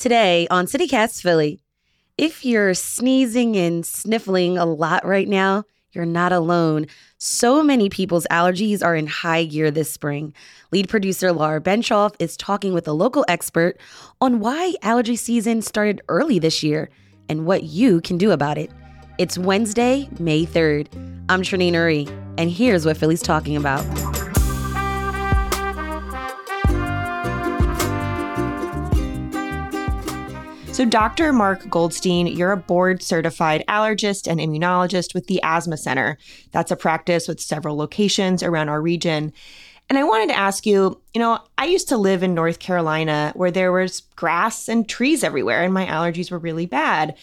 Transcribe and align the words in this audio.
Today 0.00 0.48
on 0.50 0.64
CityCast 0.64 1.20
Philly, 1.20 1.60
if 2.16 2.42
you're 2.42 2.72
sneezing 2.72 3.54
and 3.54 3.84
sniffling 3.84 4.56
a 4.56 4.64
lot 4.64 5.04
right 5.04 5.28
now, 5.28 5.64
you're 5.92 6.06
not 6.06 6.32
alone. 6.32 6.86
So 7.18 7.62
many 7.62 7.90
people's 7.90 8.26
allergies 8.30 8.82
are 8.82 8.96
in 8.96 9.06
high 9.06 9.44
gear 9.44 9.70
this 9.70 9.92
spring. 9.92 10.32
Lead 10.72 10.88
producer 10.88 11.32
Laura 11.32 11.60
Benshoff 11.60 12.14
is 12.18 12.38
talking 12.38 12.72
with 12.72 12.88
a 12.88 12.94
local 12.94 13.26
expert 13.28 13.76
on 14.22 14.40
why 14.40 14.72
allergy 14.80 15.16
season 15.16 15.60
started 15.60 16.00
early 16.08 16.38
this 16.38 16.62
year 16.62 16.88
and 17.28 17.44
what 17.44 17.64
you 17.64 18.00
can 18.00 18.16
do 18.16 18.30
about 18.30 18.56
it. 18.56 18.70
It's 19.18 19.36
Wednesday, 19.36 20.08
May 20.18 20.46
3rd. 20.46 20.88
I'm 21.28 21.42
Trenae 21.42 21.72
Nuri, 21.72 22.08
and 22.38 22.50
here's 22.50 22.86
what 22.86 22.96
Philly's 22.96 23.20
talking 23.20 23.54
about. 23.54 23.84
So, 30.80 30.86
Dr. 30.86 31.30
Marc 31.34 31.68
Goldstein, 31.68 32.26
you're 32.26 32.52
a 32.52 32.56
board 32.56 33.02
certified 33.02 33.62
allergist 33.68 34.26
and 34.26 34.40
immunologist 34.40 35.12
with 35.12 35.26
the 35.26 35.38
Asthma 35.42 35.76
Center. 35.76 36.16
That's 36.52 36.70
a 36.70 36.76
practice 36.76 37.28
with 37.28 37.38
several 37.38 37.76
locations 37.76 38.42
around 38.42 38.70
our 38.70 38.80
region. 38.80 39.34
And 39.90 39.98
I 39.98 40.04
wanted 40.04 40.30
to 40.30 40.38
ask 40.38 40.64
you, 40.64 40.98
you 41.12 41.20
know, 41.20 41.38
I 41.58 41.66
used 41.66 41.90
to 41.90 41.98
live 41.98 42.22
in 42.22 42.32
North 42.32 42.60
Carolina 42.60 43.30
where 43.36 43.50
there 43.50 43.72
was 43.72 44.04
grass 44.16 44.70
and 44.70 44.88
trees 44.88 45.22
everywhere 45.22 45.62
and 45.62 45.74
my 45.74 45.84
allergies 45.84 46.30
were 46.30 46.38
really 46.38 46.64
bad. 46.64 47.14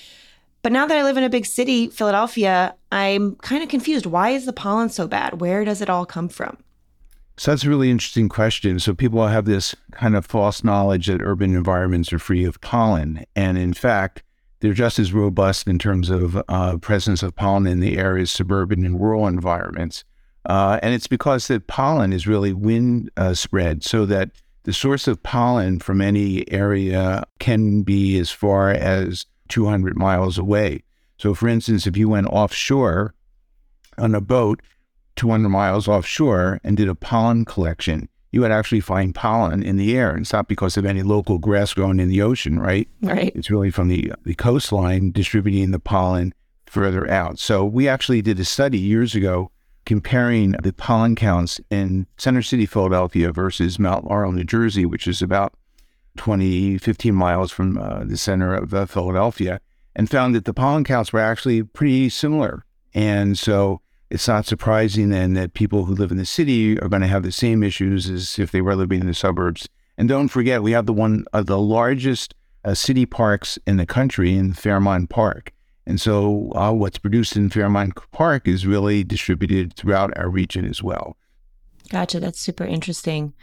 But 0.62 0.72
now 0.72 0.86
that 0.86 0.96
I 0.96 1.02
live 1.02 1.18
in 1.18 1.24
a 1.24 1.28
big 1.28 1.48
city, 1.48 1.88
Philadelphia, 1.88 2.76
I'm 2.92 3.38
kind 3.38 3.64
of 3.64 3.70
confused. 3.70 4.06
Why 4.06 4.30
is 4.30 4.46
the 4.46 4.54
pollen 4.54 4.90
so 4.90 5.08
bad? 5.08 5.42
Where 5.42 5.66
does 5.66 5.82
it 5.82 5.90
all 5.90 6.06
come 6.06 6.30
from? 6.30 6.58
So 7.38 7.52
that's 7.52 7.64
a 7.64 7.70
really 7.70 7.92
interesting 7.92 8.30
question. 8.30 8.80
So 8.80 8.96
people 8.96 9.28
have 9.28 9.46
this 9.46 9.76
kind 9.92 10.16
of 10.16 10.26
false 10.26 10.64
knowledge 10.64 11.06
that 11.06 11.22
urban 11.22 11.56
environments 11.56 12.12
are 12.12 12.20
free 12.20 12.44
of 12.46 12.60
pollen, 12.62 13.26
and 13.36 13.58
in 13.60 13.74
fact, 13.74 14.24
they're 14.60 14.74
just 14.74 14.98
as 14.98 15.14
robust 15.14 15.68
in 15.68 15.78
terms 15.78 16.10
of 16.10 16.42
uh, 16.48 16.78
presence 16.78 17.22
of 17.22 17.36
pollen 17.36 17.68
in 17.68 17.80
the 17.80 18.00
areas 18.00 18.32
suburban 18.32 18.84
and 18.84 19.00
rural 19.00 19.28
environments. 19.28 20.04
Uh, 20.48 20.80
and 20.82 20.96
it's 20.96 21.06
because 21.06 21.48
that 21.48 21.68
pollen 21.68 22.12
is 22.12 22.26
really 22.26 22.54
wind 22.54 23.12
uh, 23.18 23.36
spread, 23.36 23.84
so 23.84 24.04
that 24.08 24.32
the 24.64 24.74
source 24.74 25.08
of 25.08 25.22
pollen 25.22 25.78
from 25.80 26.02
any 26.02 26.50
area 26.52 27.24
can 27.38 27.84
be 27.84 28.18
as 28.18 28.32
far 28.32 28.72
as 28.72 29.28
200 29.50 29.96
miles 29.96 30.40
away. 30.40 30.82
So, 31.20 31.36
for 31.36 31.48
instance, 31.48 31.86
if 31.86 31.96
you 31.96 32.10
went 32.10 32.28
offshore 32.28 33.14
on 33.98 34.16
a 34.16 34.22
boat 34.22 34.62
200 35.18 35.50
miles 35.50 35.88
offshore 35.88 36.60
and 36.64 36.78
did 36.78 36.88
a 36.88 36.96
pollen 36.96 37.46
collection, 37.46 38.08
you 38.32 38.42
would 38.42 38.52
actually 38.52 38.80
find 38.80 39.16
pollen 39.16 39.64
in 39.64 39.78
the 39.78 39.98
air. 39.98 40.16
It's 40.16 40.34
not 40.34 40.48
because 40.48 40.78
of 40.78 40.86
any 40.86 41.02
local 41.02 41.38
grass 41.38 41.74
growing 41.74 42.00
in 42.00 42.10
the 42.10 42.22
ocean, 42.22 42.60
right? 42.60 42.88
Right. 43.02 43.32
It's 43.36 43.50
really 43.50 43.72
from 43.72 43.88
the, 43.88 44.14
the 44.24 44.36
coastline 44.36 45.12
distributing 45.12 45.72
the 45.72 45.80
pollen 45.80 46.34
further 46.66 47.10
out. 47.10 47.40
So 47.40 47.66
we 47.66 47.88
actually 47.88 48.22
did 48.22 48.40
a 48.40 48.46
study 48.46 48.78
years 48.78 49.16
ago 49.16 49.52
comparing 49.86 50.52
the 50.52 50.74
pollen 50.74 51.16
counts 51.16 51.62
in 51.70 52.06
Center 52.18 52.42
City, 52.42 52.66
Philadelphia 52.66 53.32
versus 53.32 53.80
Mount 53.80 54.06
Laurel, 54.06 54.34
New 54.34 54.44
Jersey, 54.44 54.86
which 54.86 55.08
is 55.08 55.22
about 55.22 55.54
20, 56.18 56.78
15 56.78 57.16
miles 57.16 57.52
from 57.52 57.78
uh, 57.78 58.04
the 58.04 58.18
center 58.18 58.54
of 58.54 58.74
uh, 58.74 58.86
Philadelphia, 58.86 59.62
and 59.96 60.10
found 60.10 60.36
that 60.36 60.46
the 60.46 60.54
pollen 60.54 60.84
counts 60.84 61.14
were 61.14 61.20
actually 61.20 61.64
pretty 61.64 62.10
similar. 62.10 62.66
And 62.94 63.38
so 63.38 63.82
it's 64.10 64.28
not 64.28 64.46
surprising 64.46 65.10
then 65.10 65.34
that 65.34 65.54
people 65.54 65.86
who 65.86 65.94
live 65.94 66.12
in 66.12 66.18
the 66.18 66.26
city 66.26 66.80
are 66.80 66.88
going 66.90 67.02
to 67.02 67.08
have 67.08 67.24
the 67.24 67.32
same 67.32 67.64
issues 67.64 68.10
as 68.10 68.40
if 68.40 68.52
they 68.52 68.62
were 68.62 68.76
living 68.76 69.02
in 69.02 69.08
the 69.08 69.14
suburbs. 69.14 69.68
And 69.98 70.08
don't 70.08 70.30
forget, 70.30 70.64
we 70.64 70.72
have 70.72 70.86
the 70.86 70.94
one 70.94 71.26
of 71.34 71.48
the 71.48 71.60
largest 71.60 72.34
uh, 72.64 72.74
city 72.74 73.06
parks 73.06 73.58
in 73.66 73.78
the 73.78 73.86
country 73.86 74.36
in 74.36 74.54
Fairmount 74.54 75.10
Park. 75.10 75.52
And 75.86 76.00
so 76.00 76.52
uh, 76.54 76.72
what's 76.72 76.98
produced 76.98 77.36
in 77.36 77.50
Fairmount 77.50 77.96
Park 78.12 78.48
is 78.48 78.66
really 78.66 79.04
distributed 79.04 79.74
throughout 79.74 80.16
our 80.18 80.30
region 80.30 80.66
as 80.66 80.84
well. 80.84 81.18
Gotcha. 81.90 82.20
That's 82.20 82.40
super 82.40 82.66
interesting. 82.66 83.34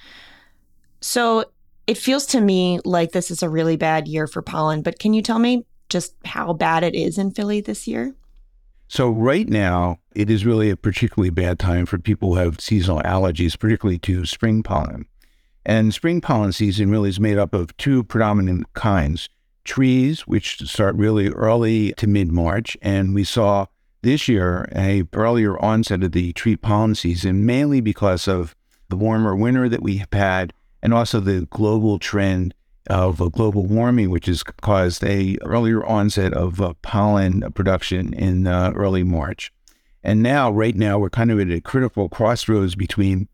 So 1.00 1.46
it 1.86 1.98
feels 1.98 2.26
to 2.26 2.40
me 2.40 2.80
like 2.84 3.12
this 3.12 3.30
is 3.30 3.42
a 3.42 3.48
really 3.48 3.76
bad 3.76 4.08
year 4.08 4.26
for 4.26 4.42
pollen, 4.42 4.82
but 4.82 4.98
can 4.98 5.14
you 5.14 5.22
tell 5.22 5.38
me 5.38 5.66
just 5.88 6.14
how 6.24 6.52
bad 6.52 6.82
it 6.82 6.94
is 6.94 7.18
in 7.18 7.30
Philly 7.30 7.60
this 7.60 7.86
year? 7.86 8.14
So, 8.88 9.10
right 9.10 9.48
now, 9.48 9.98
it 10.14 10.30
is 10.30 10.46
really 10.46 10.70
a 10.70 10.76
particularly 10.76 11.30
bad 11.30 11.58
time 11.58 11.86
for 11.86 11.98
people 11.98 12.34
who 12.34 12.40
have 12.40 12.60
seasonal 12.60 13.00
allergies, 13.02 13.58
particularly 13.58 13.98
to 14.00 14.26
spring 14.26 14.62
pollen. 14.62 15.06
And 15.66 15.94
spring 15.94 16.20
pollen 16.20 16.52
season 16.52 16.90
really 16.90 17.08
is 17.08 17.18
made 17.18 17.38
up 17.38 17.54
of 17.54 17.76
two 17.76 18.04
predominant 18.04 18.72
kinds 18.74 19.28
trees, 19.64 20.26
which 20.26 20.60
start 20.68 20.94
really 20.94 21.30
early 21.30 21.92
to 21.94 22.06
mid 22.06 22.30
March. 22.30 22.76
And 22.82 23.14
we 23.14 23.24
saw 23.24 23.66
this 24.02 24.28
year 24.28 24.68
a 24.74 25.04
earlier 25.14 25.58
onset 25.58 26.04
of 26.04 26.12
the 26.12 26.32
tree 26.34 26.56
pollen 26.56 26.94
season, 26.94 27.46
mainly 27.46 27.80
because 27.80 28.28
of 28.28 28.54
the 28.90 28.96
warmer 28.96 29.34
winter 29.34 29.68
that 29.68 29.82
we 29.82 29.96
have 29.96 30.12
had 30.12 30.52
and 30.82 30.92
also 30.92 31.18
the 31.18 31.48
global 31.50 31.98
trend 31.98 32.54
of 32.88 33.32
global 33.32 33.66
warming, 33.66 34.10
which 34.10 34.26
has 34.26 34.42
caused 34.42 35.02
a 35.04 35.36
earlier 35.42 35.84
onset 35.84 36.32
of 36.34 36.60
uh, 36.60 36.74
pollen 36.82 37.50
production 37.52 38.12
in 38.12 38.46
uh, 38.46 38.72
early 38.74 39.02
March. 39.02 39.52
And 40.02 40.22
now, 40.22 40.50
right 40.50 40.74
now, 40.74 40.98
we're 40.98 41.10
kind 41.10 41.30
of 41.30 41.40
at 41.40 41.50
a 41.50 41.60
critical 41.60 42.08
crossroads 42.08 42.74
between 42.74 43.28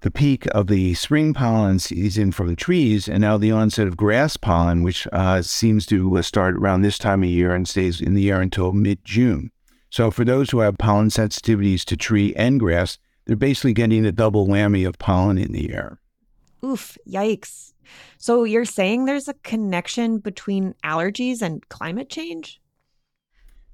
the 0.00 0.10
peak 0.10 0.46
of 0.46 0.68
the 0.68 0.94
spring 0.94 1.34
pollen 1.34 1.78
season 1.78 2.30
from 2.30 2.48
the 2.48 2.56
trees 2.56 3.08
and 3.08 3.20
now 3.20 3.36
the 3.36 3.50
onset 3.50 3.86
of 3.86 3.96
grass 3.96 4.36
pollen, 4.36 4.82
which 4.82 5.06
uh, 5.12 5.42
seems 5.42 5.86
to 5.86 6.16
uh, 6.16 6.22
start 6.22 6.54
around 6.56 6.82
this 6.82 6.98
time 6.98 7.22
of 7.22 7.28
year 7.28 7.54
and 7.54 7.68
stays 7.68 8.00
in 8.00 8.14
the 8.14 8.30
air 8.30 8.40
until 8.40 8.72
mid 8.72 9.04
June. 9.04 9.50
So, 9.90 10.10
for 10.10 10.24
those 10.24 10.50
who 10.50 10.60
have 10.60 10.78
pollen 10.78 11.08
sensitivities 11.08 11.84
to 11.84 11.96
tree 11.96 12.34
and 12.34 12.60
grass, 12.60 12.98
they're 13.24 13.36
basically 13.36 13.72
getting 13.72 14.04
a 14.04 14.12
double 14.12 14.46
whammy 14.46 14.86
of 14.86 14.98
pollen 14.98 15.38
in 15.38 15.52
the 15.52 15.72
air. 15.72 15.98
Oof, 16.64 16.98
yikes. 17.08 17.72
So 18.18 18.44
you're 18.44 18.64
saying 18.64 19.04
there's 19.04 19.28
a 19.28 19.34
connection 19.34 20.18
between 20.18 20.74
allergies 20.84 21.42
and 21.42 21.68
climate 21.68 22.08
change? 22.08 22.60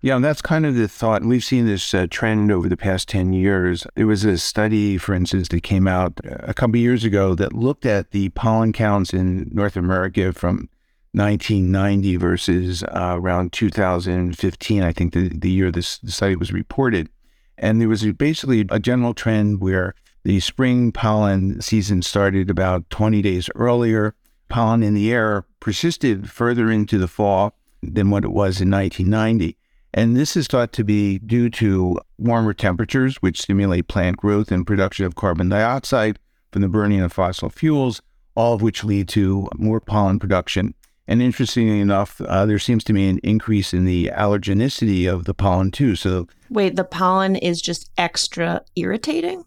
Yeah, 0.01 0.19
that's 0.19 0.43
kind 0.43 0.67
of 0.67 0.75
the 0.75 0.87
thought. 0.87 1.23
And 1.23 1.31
we've 1.31 1.43
seen 1.43 1.65
this 1.65 1.95
uh, 1.95 2.07
trend 2.11 2.53
over 2.53 2.69
the 2.69 2.77
past 2.77 3.09
10 3.09 3.33
years. 3.33 3.87
There 3.95 4.07
was 4.07 4.23
a 4.25 4.37
study, 4.37 4.99
for 4.99 5.15
instance, 5.15 5.49
that 5.49 5.63
came 5.63 5.89
out 5.89 6.21
a 6.25 6.53
couple 6.53 6.77
years 6.77 7.05
ago 7.05 7.35
that 7.37 7.55
looked 7.55 7.87
at 7.87 8.11
the 8.11 8.29
pollen 8.31 8.75
counts 8.75 9.15
in 9.15 9.49
North 9.51 9.79
America 9.79 10.35
from 10.35 10.69
1990 11.13 12.17
versus 12.17 12.83
uh, 12.83 13.15
around 13.17 13.53
2015, 13.53 14.83
I 14.83 14.93
think 14.93 15.15
the, 15.15 15.29
the 15.29 15.51
year 15.51 15.71
this 15.71 15.99
the 15.99 16.11
study 16.11 16.35
was 16.35 16.53
reported. 16.53 17.09
And 17.57 17.81
there 17.81 17.89
was 17.89 18.05
basically 18.13 18.67
a 18.69 18.81
general 18.81 19.15
trend 19.15 19.61
where 19.61 19.95
the 20.25 20.41
spring 20.41 20.91
pollen 20.91 21.61
season 21.61 22.03
started 22.03 22.51
about 22.51 22.89
20 22.91 23.21
days 23.23 23.51
earlier. 23.55 24.15
Pollen 24.49 24.83
in 24.83 24.95
the 24.95 25.12
air 25.12 25.45
persisted 25.61 26.31
further 26.31 26.71
into 26.71 26.99
the 26.99 27.09
fall 27.09 27.55
than 27.83 28.11
what 28.11 28.25
it 28.25 28.33
was 28.33 28.61
in 28.61 28.71
1990. 28.71 29.57
And 29.93 30.17
this 30.17 30.37
is 30.37 30.47
thought 30.47 30.73
to 30.73 30.84
be 30.84 31.19
due 31.19 31.51
to 31.51 32.01
warmer 32.19 32.55
temperatures, 32.55 33.17
which 33.17 33.43
stimulate 33.43 33.87
plant 33.87 34.17
growth 34.17 34.51
and 34.51 34.67
production 34.67 35.05
of 35.05 35.15
carbon 35.15 35.51
dioxide 35.51 36.19
from 36.51 36.63
the 36.63 36.69
burning 36.69 37.01
of 37.01 37.13
fossil 37.13 37.51
fuels, 37.51 38.01
all 38.34 38.55
of 38.55 38.63
which 38.63 38.83
lead 38.83 39.09
to 39.09 39.49
more 39.57 39.81
pollen 39.81 40.19
production. 40.19 40.75
And 41.07 41.21
interestingly 41.21 41.81
enough, 41.81 42.21
uh, 42.23 42.47
there 42.47 42.59
seems 42.59 42.83
to 42.84 42.93
be 42.95 43.09
an 43.09 43.19
increase 43.19 43.75
in 43.75 43.84
the 43.84 44.11
allergenicity 44.15 45.13
of 45.13 45.27
the 45.27 45.34
pollen 45.34 45.71
too. 45.71 45.97
So, 45.97 46.29
wait, 46.49 46.77
the 46.77 46.84
pollen 46.84 47.37
is 47.37 47.61
just 47.61 47.91
extra 47.99 48.63
irritating? 48.75 49.45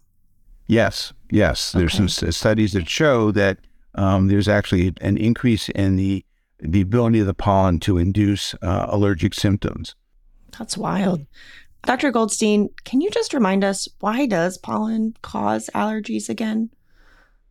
Yes, 0.68 1.14
yes. 1.32 1.72
There's 1.72 1.94
some 1.94 2.10
studies 2.10 2.74
that 2.74 2.90
show 2.90 3.32
that 3.32 3.60
um, 3.96 4.28
there's 4.28 4.48
actually 4.48 4.94
an 5.02 5.18
increase 5.18 5.70
in 5.70 5.96
the 5.96 6.24
the 6.60 6.82
ability 6.82 7.20
of 7.20 7.28
the 7.28 7.36
pollen 7.36 7.80
to 7.80 8.00
induce 8.00 8.56
uh, 8.64 8.88
allergic 8.90 9.36
symptoms. 9.36 9.96
That's 10.58 10.76
wild. 10.76 11.26
Dr. 11.84 12.12
Goldstein, 12.12 12.70
can 12.84 13.00
you 13.00 13.12
just 13.12 13.34
remind 13.34 13.64
us 13.64 13.88
why 14.00 14.26
does 14.26 14.58
pollen 14.58 15.16
cause 15.22 15.70
allergies 15.76 16.30
again? 16.30 16.72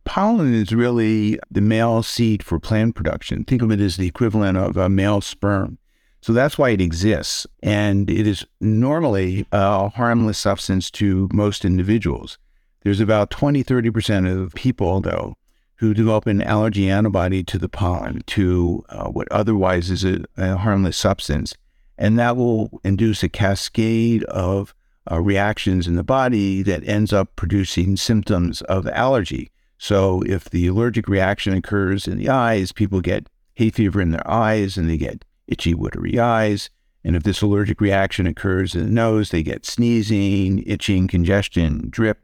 Pollen 0.03 0.53
is 0.53 0.73
really 0.73 1.39
the 1.49 1.61
male 1.61 2.03
seed 2.03 2.43
for 2.43 2.59
plant 2.59 2.95
production. 2.95 3.43
Think 3.45 3.61
of 3.61 3.71
it 3.71 3.79
as 3.79 3.97
the 3.97 4.07
equivalent 4.07 4.57
of 4.57 4.77
a 4.77 4.89
male 4.89 5.21
sperm. 5.21 5.77
So 6.21 6.33
that's 6.33 6.57
why 6.57 6.69
it 6.69 6.81
exists. 6.81 7.47
And 7.63 8.09
it 8.09 8.27
is 8.27 8.45
normally 8.59 9.45
a 9.51 9.89
harmless 9.89 10.37
substance 10.37 10.91
to 10.91 11.29
most 11.31 11.65
individuals. 11.65 12.37
There's 12.83 12.99
about 12.99 13.29
20, 13.29 13.63
30% 13.63 14.31
of 14.31 14.53
people, 14.53 15.01
though, 15.01 15.35
who 15.75 15.93
develop 15.93 16.25
an 16.25 16.41
allergy 16.41 16.89
antibody 16.89 17.43
to 17.43 17.57
the 17.57 17.69
pollen, 17.69 18.21
to 18.27 18.83
uh, 18.89 19.07
what 19.09 19.31
otherwise 19.31 19.89
is 19.89 20.03
a, 20.03 20.23
a, 20.37 20.57
harmless 20.57 20.97
substance. 20.97 21.53
And 21.97 22.17
that 22.17 22.37
will 22.37 22.79
induce 22.83 23.23
a 23.23 23.29
cascade 23.29 24.23
of 24.25 24.73
uh, 25.11 25.21
reactions 25.21 25.87
in 25.87 25.95
the 25.95 26.03
body 26.03 26.61
that 26.63 26.87
ends 26.87 27.13
up 27.13 27.35
producing 27.35 27.97
symptoms 27.97 28.61
of 28.63 28.87
allergy. 28.87 29.51
So, 29.77 30.23
if 30.25 30.45
the 30.49 30.67
allergic 30.67 31.07
reaction 31.07 31.53
occurs 31.53 32.07
in 32.07 32.17
the 32.17 32.29
eyes, 32.29 32.71
people 32.71 33.01
get 33.01 33.29
hay 33.53 33.69
fever 33.69 34.01
in 34.01 34.11
their 34.11 34.29
eyes 34.29 34.77
and 34.77 34.89
they 34.89 34.97
get 34.97 35.23
itchy, 35.47 35.73
watery 35.73 36.19
eyes. 36.19 36.69
And 37.03 37.15
if 37.15 37.23
this 37.23 37.41
allergic 37.41 37.79
reaction 37.79 38.27
occurs 38.27 38.75
in 38.75 38.85
the 38.85 38.91
nose, 38.91 39.29
they 39.29 39.43
get 39.43 39.65
sneezing, 39.65 40.63
itching, 40.65 41.07
congestion, 41.07 41.87
drip. 41.89 42.19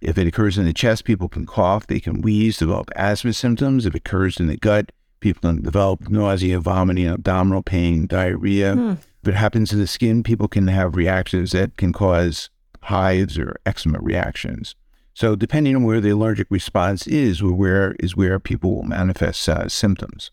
If 0.00 0.18
it 0.18 0.26
occurs 0.26 0.58
in 0.58 0.66
the 0.66 0.72
chest, 0.72 1.04
people 1.04 1.28
can 1.28 1.46
cough, 1.46 1.86
they 1.86 2.00
can 2.00 2.20
wheeze, 2.20 2.58
develop 2.58 2.90
asthma 2.96 3.32
symptoms. 3.32 3.86
If 3.86 3.94
it 3.94 3.98
occurs 3.98 4.38
in 4.38 4.46
the 4.46 4.56
gut, 4.56 4.92
people 5.20 5.40
can 5.40 5.62
develop 5.62 6.08
nausea, 6.08 6.60
vomiting, 6.60 7.08
abdominal 7.08 7.62
pain, 7.62 8.06
diarrhea. 8.06 8.74
Hmm. 8.74 8.94
If 9.22 9.28
it 9.28 9.34
happens 9.34 9.72
in 9.72 9.80
the 9.80 9.86
skin, 9.86 10.22
people 10.22 10.48
can 10.48 10.68
have 10.68 10.96
reactions 10.96 11.52
that 11.52 11.76
can 11.76 11.92
cause 11.92 12.50
hives 12.82 13.38
or 13.38 13.56
eczema 13.64 13.98
reactions. 14.00 14.74
So, 15.14 15.34
depending 15.34 15.74
on 15.74 15.82
where 15.82 16.00
the 16.00 16.10
allergic 16.10 16.46
response 16.50 17.06
is, 17.06 17.40
or 17.40 17.52
where 17.54 17.96
is 17.98 18.14
where 18.14 18.38
people 18.38 18.76
will 18.76 18.82
manifest 18.82 19.48
uh, 19.48 19.66
symptoms. 19.66 20.30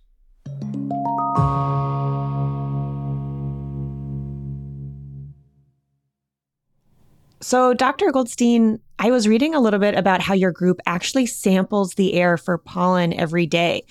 So, 7.40 7.74
Dr. 7.74 8.12
Goldstein, 8.12 8.80
I 9.00 9.12
was 9.12 9.28
reading 9.28 9.56
a 9.56 9.60
little 9.60 9.80
bit 9.80 9.96
about 9.96 10.22
how 10.22 10.34
your 10.34 10.52
group 10.52 10.80
actually 10.86 11.26
samples 11.26 11.96
the 11.96 12.14
air 12.14 12.38
for 12.38 12.58
pollen 12.58 13.14
every 13.14 13.46
day. 13.46 13.86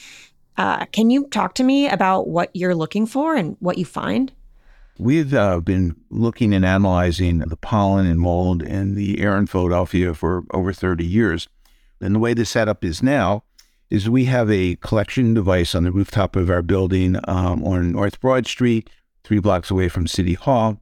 Uh, 0.56 0.84
can 0.86 1.10
you 1.10 1.26
talk 1.28 1.54
to 1.54 1.64
me 1.64 1.88
about 1.88 2.28
what 2.28 2.50
you're 2.54 2.74
looking 2.74 3.06
for 3.06 3.34
and 3.34 3.56
what 3.60 3.78
you 3.78 3.84
find? 3.84 4.32
We've 4.98 5.32
uh, 5.32 5.60
been 5.60 5.96
looking 6.10 6.52
and 6.54 6.64
analyzing 6.64 7.38
the 7.38 7.56
pollen 7.56 8.06
and 8.06 8.20
mold 8.20 8.62
in 8.62 8.94
the 8.94 9.20
air 9.20 9.36
in 9.36 9.46
Philadelphia 9.46 10.14
for 10.14 10.44
over 10.52 10.72
30 10.72 11.04
years. 11.04 11.48
And 12.00 12.14
the 12.14 12.18
way 12.18 12.34
the 12.34 12.44
setup 12.44 12.84
is 12.84 13.02
now 13.02 13.44
is 13.90 14.08
we 14.08 14.26
have 14.26 14.50
a 14.50 14.76
collection 14.76 15.34
device 15.34 15.74
on 15.74 15.84
the 15.84 15.92
rooftop 15.92 16.36
of 16.36 16.50
our 16.50 16.62
building 16.62 17.16
um, 17.24 17.64
on 17.64 17.92
North 17.92 18.20
Broad 18.20 18.46
Street, 18.46 18.88
three 19.24 19.38
blocks 19.38 19.70
away 19.70 19.88
from 19.88 20.06
City 20.06 20.34
Hall. 20.34 20.80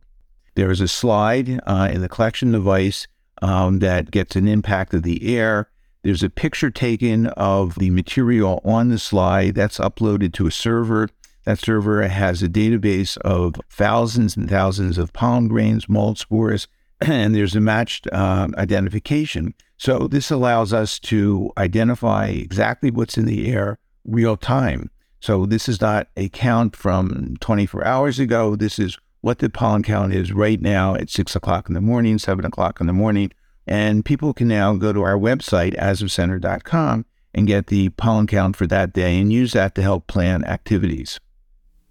There 0.55 0.71
is 0.71 0.81
a 0.81 0.89
slide 0.89 1.61
uh, 1.67 1.89
in 1.93 2.01
the 2.01 2.09
collection 2.09 2.53
device 2.53 3.07
um, 3.43 3.79
that 3.81 4.11
gets 4.11 4.37
an 4.37 4.49
impact 4.49 4.95
of 4.95 5.03
the 5.03 5.37
air. 5.37 5.69
There's 6.03 6.23
a 6.23 6.31
picture 6.31 6.71
taken 6.71 7.27
of 7.29 7.75
the 7.75 7.91
material 7.91 8.63
on 8.65 8.89
the 8.89 8.99
slide 8.99 9.55
that's 9.55 9.79
uploaded 9.79 10.33
to 10.35 10.47
a 10.47 10.51
server. 10.51 11.09
That 11.45 11.59
server 11.59 12.07
has 12.07 12.43
a 12.43 12.49
database 12.49 13.19
of 13.19 13.57
thousands 13.71 14.37
and 14.37 14.49
thousands 14.49 14.99
of 14.99 15.13
pollen 15.13 15.49
grains, 15.49 15.89
mold 15.89 16.19
spores, 16.19 16.69
and 17.01 17.35
there's 17.35 17.57
a 17.57 17.61
matched 17.61 18.07
uh, 18.13 18.49
identification. 18.57 19.55
So 19.77 20.07
this 20.07 20.31
allows 20.31 20.73
us 20.73 20.99
to 21.01 21.51
identify 21.57 22.27
exactly 22.27 22.91
what's 22.91 23.17
in 23.17 23.27
the 23.27 23.51
air 23.51 23.79
real 24.05 24.37
time. 24.37 24.91
So 25.21 25.45
this 25.45 25.69
is 25.69 25.81
not 25.81 26.09
a 26.17 26.29
count 26.31 26.75
from 26.75 27.37
24 27.41 27.85
hours 27.85 28.19
ago. 28.19 28.57
This 28.57 28.79
is 28.79 28.99
what 29.21 29.39
the 29.39 29.51
pollen 29.51 29.83
count 29.83 30.15
is 30.15 30.33
right 30.33 30.61
now 30.61 30.95
at 30.95 31.11
six 31.11 31.37
o'clock 31.37 31.69
in 31.69 31.75
the 31.75 31.81
morning, 31.81 32.19
seven 32.19 32.45
o'clock 32.45 32.81
in 32.81 32.87
the 32.87 32.93
morning. 32.93 33.31
And 33.67 34.05
people 34.05 34.33
can 34.33 34.49
now 34.49 34.75
go 34.75 34.93
to 34.93 35.03
our 35.03 35.17
website, 35.17 35.77
asthmacenter.com, 35.77 37.05
and 37.35 37.47
get 37.47 37.69
the 37.69 37.91
pollen 37.91 38.27
count 38.27 38.57
for 38.57 38.67
that 38.67 38.93
day 38.93 39.19
and 39.21 39.33
use 39.33 39.53
that 39.53 39.75
to 39.75 39.83
help 39.83 40.07
plan 40.07 40.45
activities. 40.45 41.21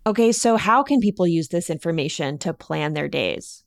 Okay, 0.05 0.31
so 0.31 0.57
how 0.57 0.81
can 0.81 0.99
people 0.99 1.27
use 1.27 1.49
this 1.49 1.69
information 1.69 2.37
to 2.39 2.53
plan 2.53 2.93
their 2.93 3.07
days? 3.07 3.63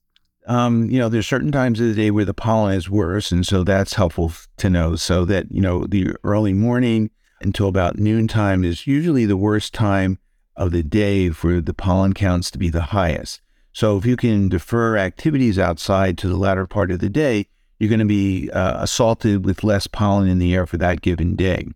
Um, 0.47 0.91
you 0.91 0.99
know, 0.99 1.08
there's 1.08 1.26
certain 1.26 1.53
times 1.53 1.79
of 1.79 1.87
the 1.87 1.94
day 1.94 2.11
where 2.11 2.25
the 2.25 2.35
pollen 2.35 2.75
is 2.75 2.91
worse, 2.91 3.31
and 3.31 3.47
so 3.47 3.62
that's 3.62 3.94
helpful 3.94 4.32
to 4.56 4.69
know. 4.69 4.97
So 4.97 5.25
that 5.26 5.47
you 5.53 5.61
know, 5.61 5.87
the 5.87 6.17
early 6.25 6.53
morning 6.53 7.11
until 7.41 7.69
about 7.69 7.99
noontime 7.99 8.65
is 8.65 8.87
usually 8.87 9.25
the 9.25 9.37
worst 9.37 9.73
time 9.73 10.19
of 10.56 10.73
the 10.73 10.82
day 10.82 11.31
for 11.31 11.61
the 11.61 11.75
pollen 11.75 12.12
counts 12.12 12.50
to 12.50 12.58
be 12.58 12.70
the 12.70 12.82
highest. 12.82 13.41
So 13.72 13.96
if 13.96 14.04
you 14.04 14.16
can 14.16 14.48
defer 14.48 14.96
activities 14.96 15.58
outside 15.58 16.19
to 16.19 16.28
the 16.28 16.36
latter 16.36 16.66
part 16.66 16.90
of 16.90 17.00
the 17.00 17.08
day, 17.08 17.46
you're 17.78 17.88
going 17.88 17.98
to 17.98 18.04
be 18.04 18.50
uh, 18.50 18.82
assaulted 18.82 19.44
with 19.44 19.64
less 19.64 19.86
pollen 19.86 20.28
in 20.28 20.38
the 20.38 20.54
air 20.54 20.66
for 20.66 20.76
that 20.76 21.00
given 21.00 21.34
day. 21.34 21.69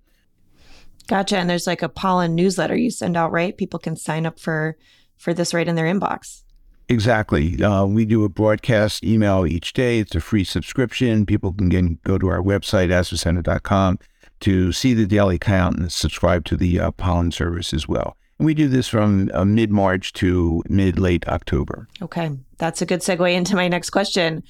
Gotcha. 1.08 1.38
And 1.38 1.48
there's 1.48 1.66
like 1.66 1.82
a 1.82 1.88
pollen 1.88 2.34
newsletter 2.34 2.76
you 2.76 2.90
send 2.90 3.16
out, 3.16 3.32
right? 3.32 3.56
People 3.56 3.78
can 3.78 3.96
sign 3.96 4.26
up 4.26 4.38
for 4.38 4.76
for 5.16 5.32
this 5.32 5.54
right 5.54 5.66
in 5.66 5.76
their 5.76 5.86
inbox. 5.86 6.42
Exactly. 6.88 7.62
Uh, 7.62 7.84
we 7.84 8.04
do 8.04 8.22
a 8.24 8.28
broadcast 8.28 9.02
email 9.02 9.46
each 9.46 9.72
day. 9.72 9.98
It's 9.98 10.14
a 10.14 10.20
free 10.20 10.44
subscription. 10.44 11.26
People 11.26 11.52
can 11.52 11.68
get, 11.68 12.02
go 12.02 12.18
to 12.18 12.28
our 12.28 12.40
website, 12.40 12.90
asthmacenter.com, 12.90 13.98
to 14.40 14.72
see 14.72 14.94
the 14.94 15.06
daily 15.06 15.38
count 15.38 15.78
and 15.78 15.90
subscribe 15.90 16.44
to 16.44 16.56
the 16.56 16.78
uh, 16.78 16.90
pollen 16.92 17.32
service 17.32 17.74
as 17.74 17.88
well. 17.88 18.16
We 18.38 18.54
do 18.54 18.68
this 18.68 18.86
from 18.86 19.30
uh, 19.32 19.44
mid 19.44 19.70
March 19.70 20.12
to 20.14 20.62
mid 20.68 20.98
late 20.98 21.26
October. 21.26 21.88
Okay. 22.02 22.30
That's 22.58 22.82
a 22.82 22.86
good 22.86 23.00
segue 23.00 23.32
into 23.34 23.56
my 23.56 23.68
next 23.68 23.90
question. 23.90 24.42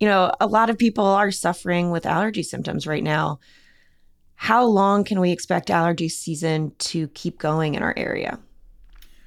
You 0.00 0.08
know, 0.08 0.32
a 0.40 0.46
lot 0.46 0.70
of 0.70 0.78
people 0.78 1.04
are 1.04 1.30
suffering 1.30 1.90
with 1.90 2.06
allergy 2.06 2.42
symptoms 2.42 2.86
right 2.86 3.04
now. 3.04 3.38
How 4.34 4.64
long 4.64 5.04
can 5.04 5.20
we 5.20 5.30
expect 5.30 5.70
allergy 5.70 6.08
season 6.08 6.72
to 6.78 7.08
keep 7.08 7.38
going 7.38 7.74
in 7.74 7.82
our 7.82 7.94
area? 7.96 8.38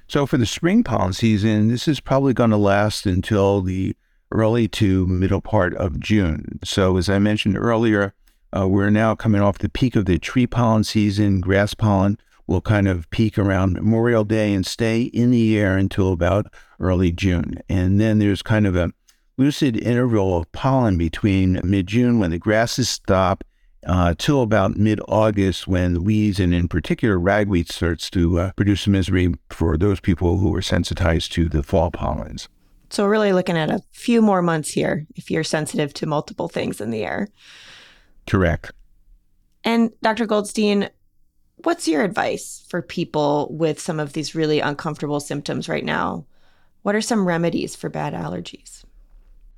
So, 0.08 0.26
for 0.26 0.36
the 0.36 0.46
spring 0.46 0.82
pollen 0.82 1.12
season, 1.12 1.68
this 1.68 1.88
is 1.88 2.00
probably 2.00 2.34
going 2.34 2.50
to 2.50 2.56
last 2.56 3.06
until 3.06 3.62
the 3.62 3.96
early 4.32 4.66
to 4.68 5.06
middle 5.06 5.40
part 5.40 5.74
of 5.76 6.00
June. 6.00 6.58
So, 6.64 6.96
as 6.96 7.08
I 7.08 7.18
mentioned 7.20 7.56
earlier, 7.56 8.12
uh, 8.56 8.68
we're 8.68 8.90
now 8.90 9.14
coming 9.14 9.40
off 9.40 9.58
the 9.58 9.68
peak 9.68 9.96
of 9.96 10.04
the 10.04 10.18
tree 10.18 10.46
pollen 10.46 10.84
season. 10.84 11.40
Grass 11.40 11.74
pollen 11.74 12.18
will 12.46 12.60
kind 12.60 12.88
of 12.88 13.08
peak 13.10 13.38
around 13.38 13.74
Memorial 13.74 14.24
Day 14.24 14.52
and 14.52 14.66
stay 14.66 15.02
in 15.02 15.30
the 15.30 15.58
air 15.58 15.76
until 15.76 16.12
about 16.12 16.52
early 16.78 17.12
June. 17.12 17.56
And 17.68 18.00
then 18.00 18.18
there's 18.18 18.42
kind 18.42 18.66
of 18.66 18.76
a 18.76 18.90
lucid 19.36 19.76
interval 19.76 20.38
of 20.38 20.52
pollen 20.52 20.96
between 20.98 21.60
mid 21.64 21.86
June 21.86 22.18
when 22.18 22.30
the 22.30 22.38
grasses 22.38 22.88
stop 22.88 23.44
uh, 23.86 24.14
till 24.16 24.42
about 24.42 24.76
mid 24.76 25.00
August 25.08 25.66
when 25.66 25.94
the 25.94 26.00
weeds 26.00 26.40
and 26.40 26.54
in 26.54 26.68
particular 26.68 27.18
ragweed 27.18 27.70
starts 27.70 28.10
to 28.10 28.38
uh, 28.38 28.52
produce 28.52 28.86
misery 28.86 29.34
for 29.50 29.76
those 29.76 30.00
people 30.00 30.38
who 30.38 30.54
are 30.54 30.62
sensitized 30.62 31.32
to 31.32 31.48
the 31.48 31.62
fall 31.62 31.90
pollens. 31.90 32.48
So, 32.90 33.04
we're 33.04 33.10
really 33.10 33.32
looking 33.32 33.56
at 33.56 33.70
a 33.70 33.80
few 33.92 34.22
more 34.22 34.40
months 34.40 34.70
here 34.70 35.06
if 35.16 35.30
you're 35.30 35.44
sensitive 35.44 35.92
to 35.94 36.06
multiple 36.06 36.48
things 36.48 36.80
in 36.80 36.90
the 36.90 37.04
air. 37.04 37.28
Correct. 38.26 38.72
And 39.64 39.90
Dr. 40.02 40.26
Goldstein, 40.26 40.90
what's 41.64 41.88
your 41.88 42.04
advice 42.04 42.64
for 42.68 42.82
people 42.82 43.48
with 43.50 43.80
some 43.80 43.98
of 43.98 44.12
these 44.12 44.34
really 44.34 44.60
uncomfortable 44.60 45.20
symptoms 45.20 45.68
right 45.68 45.84
now? 45.84 46.26
What 46.82 46.94
are 46.94 47.00
some 47.00 47.26
remedies 47.26 47.74
for 47.74 47.88
bad 47.88 48.12
allergies? 48.12 48.84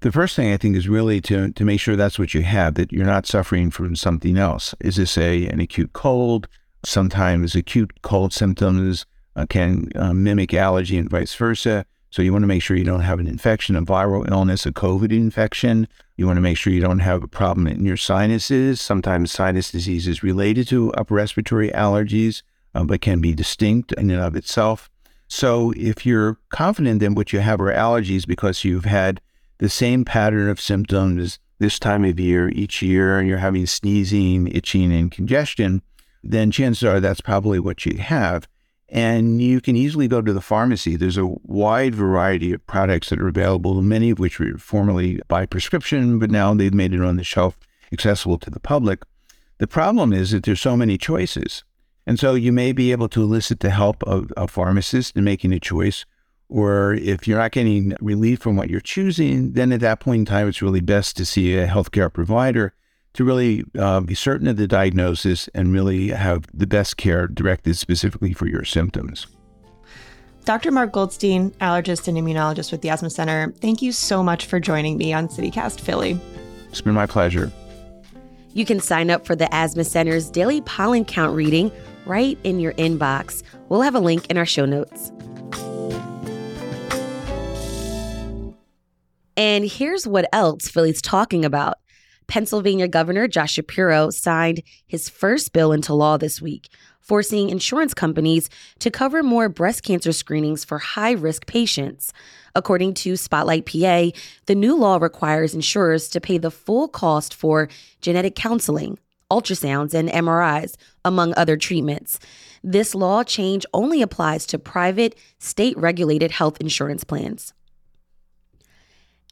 The 0.00 0.12
first 0.12 0.36
thing 0.36 0.52
I 0.52 0.56
think 0.56 0.76
is 0.76 0.88
really 0.88 1.20
to, 1.22 1.50
to 1.52 1.64
make 1.64 1.80
sure 1.80 1.96
that's 1.96 2.18
what 2.18 2.34
you 2.34 2.42
have, 2.42 2.74
that 2.74 2.92
you're 2.92 3.06
not 3.06 3.26
suffering 3.26 3.70
from 3.70 3.96
something 3.96 4.36
else. 4.36 4.74
Is 4.80 4.96
this 4.96 5.18
a 5.18 5.46
an 5.48 5.60
acute 5.60 5.92
cold? 5.92 6.48
Sometimes 6.84 7.56
acute 7.56 8.02
cold 8.02 8.32
symptoms 8.32 9.06
uh, 9.34 9.46
can 9.48 9.88
uh, 9.96 10.12
mimic 10.12 10.54
allergy 10.54 10.98
and 10.98 11.10
vice 11.10 11.34
versa. 11.34 11.84
So 12.16 12.22
you 12.22 12.32
want 12.32 12.44
to 12.44 12.46
make 12.48 12.62
sure 12.62 12.78
you 12.78 12.82
don't 12.84 13.00
have 13.00 13.20
an 13.20 13.26
infection, 13.26 13.76
a 13.76 13.82
viral 13.82 14.26
illness, 14.30 14.64
a 14.64 14.72
COVID 14.72 15.12
infection. 15.12 15.86
You 16.16 16.26
want 16.26 16.38
to 16.38 16.40
make 16.40 16.56
sure 16.56 16.72
you 16.72 16.80
don't 16.80 17.00
have 17.00 17.22
a 17.22 17.28
problem 17.28 17.66
in 17.66 17.84
your 17.84 17.98
sinuses. 17.98 18.80
Sometimes 18.80 19.30
sinus 19.30 19.70
disease 19.70 20.08
is 20.08 20.22
related 20.22 20.66
to 20.68 20.94
upper 20.94 21.12
respiratory 21.12 21.68
allergies, 21.72 22.40
uh, 22.74 22.84
but 22.84 23.02
can 23.02 23.20
be 23.20 23.34
distinct 23.34 23.92
in 23.92 24.10
and 24.10 24.18
of 24.18 24.34
itself. 24.34 24.88
So 25.28 25.74
if 25.76 26.06
you're 26.06 26.38
confident 26.48 27.00
that 27.00 27.12
what 27.12 27.34
you 27.34 27.40
have 27.40 27.60
are 27.60 27.70
allergies 27.70 28.26
because 28.26 28.64
you've 28.64 28.86
had 28.86 29.20
the 29.58 29.68
same 29.68 30.02
pattern 30.02 30.48
of 30.48 30.58
symptoms 30.58 31.38
this 31.58 31.78
time 31.78 32.02
of 32.06 32.18
year 32.18 32.48
each 32.48 32.80
year, 32.80 33.18
and 33.18 33.28
you're 33.28 33.36
having 33.36 33.66
sneezing, 33.66 34.46
itching, 34.46 34.90
and 34.90 35.12
congestion, 35.12 35.82
then 36.24 36.50
chances 36.50 36.82
are 36.82 36.98
that's 36.98 37.20
probably 37.20 37.60
what 37.60 37.84
you 37.84 37.98
have. 37.98 38.48
And 38.88 39.42
you 39.42 39.60
can 39.60 39.74
easily 39.74 40.06
go 40.06 40.22
to 40.22 40.32
the 40.32 40.40
pharmacy. 40.40 40.96
There's 40.96 41.18
a 41.18 41.26
wide 41.26 41.94
variety 41.94 42.52
of 42.52 42.66
products 42.66 43.10
that 43.10 43.20
are 43.20 43.28
available, 43.28 43.82
many 43.82 44.10
of 44.10 44.18
which 44.18 44.38
were 44.38 44.58
formerly 44.58 45.20
by 45.26 45.44
prescription, 45.46 46.18
but 46.18 46.30
now 46.30 46.54
they've 46.54 46.72
made 46.72 46.94
it 46.94 47.02
on 47.02 47.16
the 47.16 47.24
shelf 47.24 47.58
accessible 47.92 48.38
to 48.38 48.50
the 48.50 48.60
public. 48.60 49.02
The 49.58 49.66
problem 49.66 50.12
is 50.12 50.30
that 50.30 50.44
there's 50.44 50.60
so 50.60 50.76
many 50.76 50.98
choices. 50.98 51.64
And 52.06 52.20
so 52.20 52.34
you 52.34 52.52
may 52.52 52.72
be 52.72 52.92
able 52.92 53.08
to 53.08 53.22
elicit 53.22 53.60
the 53.60 53.70
help 53.70 54.04
of 54.04 54.32
a 54.36 54.46
pharmacist 54.46 55.16
in 55.16 55.24
making 55.24 55.52
a 55.52 55.58
choice 55.58 56.04
or 56.48 56.94
if 56.94 57.26
you're 57.26 57.38
not 57.38 57.52
getting 57.52 57.94
relief 58.00 58.40
from 58.40 58.56
what 58.56 58.70
you're 58.70 58.80
choosing, 58.80 59.52
then 59.52 59.72
at 59.72 59.80
that 59.80 60.00
point 60.00 60.20
in 60.20 60.24
time, 60.24 60.48
it's 60.48 60.62
really 60.62 60.80
best 60.80 61.16
to 61.16 61.24
see 61.24 61.56
a 61.56 61.66
healthcare 61.66 62.12
provider 62.12 62.72
to 63.16 63.24
really 63.24 63.64
uh, 63.78 64.00
be 64.00 64.14
certain 64.14 64.46
of 64.46 64.56
the 64.56 64.66
diagnosis 64.66 65.48
and 65.54 65.72
really 65.72 66.08
have 66.08 66.46
the 66.54 66.66
best 66.66 66.96
care 66.96 67.26
directed 67.26 67.76
specifically 67.76 68.32
for 68.32 68.46
your 68.46 68.64
symptoms. 68.64 69.26
Dr. 70.44 70.70
Marc 70.70 70.92
Goldstein, 70.92 71.50
allergist 71.60 72.06
and 72.06 72.16
immunologist 72.16 72.70
with 72.70 72.80
the 72.82 72.88
Asthma 72.88 73.10
Center, 73.10 73.52
thank 73.60 73.82
you 73.82 73.90
so 73.90 74.22
much 74.22 74.46
for 74.46 74.60
joining 74.60 74.96
me 74.96 75.12
on 75.12 75.28
CityCast 75.28 75.80
Philly. 75.80 76.20
It's 76.68 76.80
been 76.80 76.94
my 76.94 77.06
pleasure. 77.06 77.50
You 78.54 78.64
can 78.64 78.80
sign 78.80 79.10
up 79.10 79.26
for 79.26 79.34
the 79.34 79.52
Asthma 79.52 79.84
Center's 79.84 80.30
daily 80.30 80.60
pollen 80.60 81.04
count 81.04 81.34
reading 81.34 81.72
right 82.06 82.38
in 82.44 82.60
your 82.60 82.72
inbox 82.74 83.42
We'll 83.68 83.82
have 83.82 83.94
a 83.94 84.00
link 84.00 84.26
in 84.30 84.36
our 84.36 84.46
show 84.46 84.64
notes. 84.64 85.10
And 89.36 89.64
here's 89.64 90.06
what 90.06 90.28
else 90.32 90.68
Philly's 90.68 91.02
talking 91.02 91.44
about. 91.44 91.76
Pennsylvania 92.28 92.88
Governor 92.88 93.28
Josh 93.28 93.52
Shapiro 93.52 94.10
signed 94.10 94.62
his 94.86 95.08
first 95.08 95.52
bill 95.52 95.72
into 95.72 95.94
law 95.94 96.16
this 96.16 96.40
week, 96.42 96.68
forcing 97.00 97.50
insurance 97.50 97.94
companies 97.94 98.50
to 98.80 98.90
cover 98.90 99.22
more 99.22 99.48
breast 99.48 99.84
cancer 99.84 100.12
screenings 100.12 100.64
for 100.64 100.78
high 100.78 101.12
risk 101.12 101.46
patients. 101.46 102.12
According 102.54 102.94
to 102.94 103.16
Spotlight 103.16 103.66
PA, 103.66 104.10
the 104.46 104.54
new 104.54 104.76
law 104.76 104.96
requires 104.96 105.54
insurers 105.54 106.08
to 106.08 106.20
pay 106.20 106.38
the 106.38 106.50
full 106.50 106.88
cost 106.88 107.32
for 107.32 107.68
genetic 108.00 108.34
counseling, 108.34 108.98
ultrasounds, 109.30 109.94
and 109.94 110.08
MRIs, 110.08 110.76
among 111.04 111.34
other 111.36 111.56
treatments. 111.56 112.18
This 112.64 112.94
law 112.94 113.22
change 113.22 113.64
only 113.72 114.02
applies 114.02 114.46
to 114.46 114.58
private, 114.58 115.16
state 115.38 115.76
regulated 115.78 116.32
health 116.32 116.60
insurance 116.60 117.04
plans. 117.04 117.52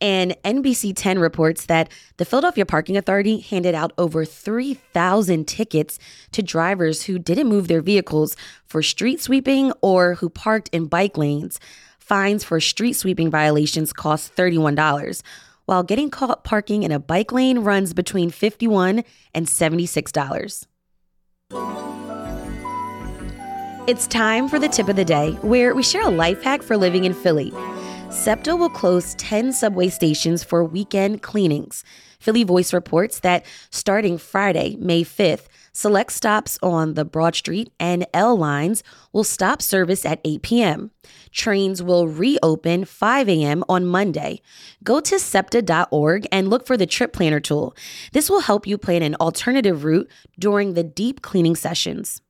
And 0.05 0.37
NBC 0.45 0.93
10 0.95 1.19
reports 1.19 1.65
that 1.65 1.91
the 2.19 2.27
Philadelphia 2.27 2.67
Parking 2.67 2.99
Authority 2.99 3.41
handed 3.41 3.75
out 3.75 3.93
over 3.97 4.27
3,000 4.27 5.49
tickets 5.49 5.99
to 6.33 6.43
drivers 6.43 7.05
who 7.05 7.19
didn't 7.19 7.49
move 7.49 7.69
their 7.69 7.81
vehicles 7.81 8.37
for 8.67 8.83
street 8.83 9.23
sweeping 9.23 9.73
or 9.81 10.17
who 10.17 10.29
parked 10.29 10.69
in 10.75 10.89
bike 10.89 11.17
lanes. 11.17 11.59
Fines 11.99 12.45
for 12.45 12.61
street 12.61 12.93
sweeping 12.93 13.31
violations 13.31 13.95
cost 13.95 14.37
$31, 14.37 15.23
while 15.65 15.83
getting 15.83 16.11
caught 16.11 16.45
parking 16.45 16.83
in 16.83 16.93
a 16.93 17.01
bike 17.01 17.33
lane 17.33 17.61
runs 17.61 17.95
between 17.95 18.29
51 18.29 19.05
and 19.33 19.47
$76. 19.47 20.67
It's 23.87 24.07
time 24.07 24.51
for 24.51 24.59
the 24.59 24.69
tip 24.69 24.89
of 24.89 24.97
the 24.97 25.05
day, 25.07 25.33
where 25.41 25.75
we 25.75 25.83
share 25.83 26.03
a 26.03 26.11
life 26.11 26.43
hack 26.43 26.63
for 26.63 26.77
living 26.77 27.05
in 27.05 27.15
Philly. 27.15 27.55
SEPTA 28.15 28.55
will 28.55 28.71
close 28.71 29.17
10 29.17 29.53
subway 29.53 29.89
stations 29.89 30.45
for 30.45 30.65
weekend 30.65 31.21
cleanings. 31.21 31.83
Philly 32.21 32.45
Voice 32.45 32.73
reports 32.73 33.19
that 33.21 33.45
starting 33.71 34.19
Friday, 34.19 34.77
May 34.77 35.03
5th, 35.03 35.47
select 35.73 36.13
stops 36.13 36.57
on 36.63 36.95
the 36.95 37.05
Broad 37.05 37.35
Street 37.35 37.73
and 37.81 38.07
L 38.15 38.37
lines 38.37 38.85
will 39.13 39.25
stop 39.25 39.61
service 39.61 40.07
at 40.07 40.21
8 40.25 40.43
p.m. 40.43 40.91
Trains 41.33 41.83
will 41.83 42.07
reopen 42.07 42.85
5 42.85 43.29
a.m. 43.29 43.65
on 43.69 43.85
Monday. 43.85 44.41
Go 44.85 45.01
to 45.01 45.19
SEPTA.org 45.19 46.27
and 46.31 46.49
look 46.49 46.67
for 46.67 46.77
the 46.77 46.87
trip 46.87 47.13
planner 47.13 47.41
tool. 47.41 47.77
This 48.13 48.31
will 48.31 48.41
help 48.41 48.65
you 48.65 48.79
plan 48.79 49.03
an 49.03 49.17
alternative 49.17 49.85
route 49.85 50.09
during 50.39 50.75
the 50.75 50.85
deep 50.85 51.21
cleaning 51.21 51.57
sessions. 51.57 52.23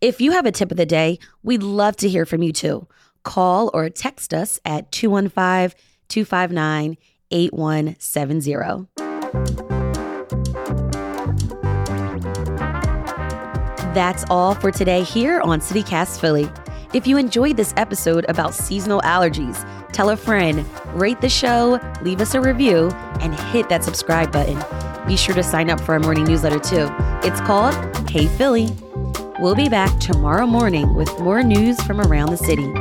If 0.00 0.22
you 0.22 0.32
have 0.32 0.46
a 0.46 0.52
tip 0.52 0.70
of 0.70 0.78
the 0.78 0.86
day, 0.86 1.18
we'd 1.42 1.62
love 1.62 1.96
to 1.96 2.08
hear 2.08 2.24
from 2.24 2.42
you 2.42 2.52
too 2.52 2.88
call 3.22 3.70
or 3.74 3.90
text 3.90 4.32
us 4.34 4.60
at 4.64 4.90
215 4.92 5.78
259 6.08 6.96
8170. 7.30 8.88
That's 13.94 14.24
all 14.30 14.54
for 14.54 14.70
today 14.70 15.02
here 15.02 15.40
on 15.40 15.60
CityCast 15.60 16.20
Philly. 16.20 16.48
If 16.92 17.06
you 17.06 17.16
enjoyed 17.16 17.56
this 17.56 17.74
episode 17.76 18.24
about 18.28 18.54
seasonal 18.54 19.00
allergies, 19.02 19.64
tell 19.92 20.10
a 20.10 20.16
friend, 20.16 20.64
rate 20.94 21.20
the 21.20 21.28
show, 21.28 21.80
leave 22.02 22.20
us 22.20 22.34
a 22.34 22.40
review, 22.40 22.90
and 23.20 23.34
hit 23.34 23.68
that 23.68 23.84
subscribe 23.84 24.32
button. 24.32 24.58
Be 25.06 25.16
sure 25.16 25.34
to 25.34 25.42
sign 25.42 25.70
up 25.70 25.80
for 25.80 25.92
our 25.94 26.00
morning 26.00 26.24
newsletter 26.24 26.58
too. 26.58 26.88
It's 27.22 27.40
called 27.40 27.74
Hey 28.08 28.26
Philly. 28.26 28.68
We'll 29.40 29.54
be 29.54 29.68
back 29.68 29.98
tomorrow 29.98 30.46
morning 30.46 30.94
with 30.94 31.18
more 31.20 31.42
news 31.42 31.80
from 31.82 32.00
around 32.00 32.30
the 32.30 32.36
city. 32.36 32.72